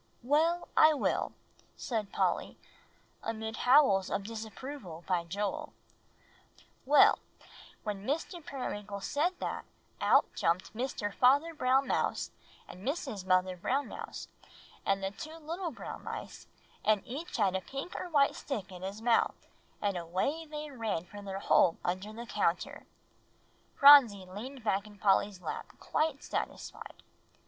"Well, 0.23 0.67
I 0.75 0.95
will," 0.95 1.33
said 1.77 2.11
Polly, 2.11 2.57
amid 3.21 3.55
howls 3.57 4.09
of 4.09 4.23
disapproval 4.23 5.03
by 5.05 5.25
Joel. 5.25 5.73
"Well, 6.87 7.19
when 7.83 8.03
Mr. 8.03 8.43
Periwinkle 8.43 9.01
said 9.01 9.37
that, 9.39 9.63
out 10.01 10.25
jumped 10.33 10.73
Mr. 10.73 11.13
Father 11.13 11.53
Brown 11.53 11.85
Mouse, 11.87 12.31
and 12.67 12.81
Mrs. 12.83 13.27
Mother 13.27 13.55
Brown 13.55 13.89
Mouse, 13.89 14.27
and 14.87 15.03
the 15.03 15.11
two 15.11 15.35
little 15.35 15.69
brown 15.69 16.03
mice, 16.03 16.47
and 16.83 17.03
each 17.05 17.37
had 17.37 17.55
a 17.55 17.61
pink 17.61 17.93
or 17.93 18.05
a 18.05 18.09
white 18.09 18.33
stick 18.33 18.71
in 18.71 18.81
his 18.81 19.03
mouth, 19.03 19.45
and 19.83 19.95
away 19.97 20.47
they 20.49 20.71
ran 20.71 21.05
for 21.05 21.21
their 21.21 21.37
hole 21.37 21.77
under 21.85 22.11
the 22.11 22.25
counter." 22.25 22.87
Phronsie 23.75 24.25
leaned 24.27 24.63
back 24.63 24.87
in 24.87 24.97
Polly's 24.97 25.41
lap 25.43 25.67
quite 25.79 26.23
satisfied. 26.23 27.03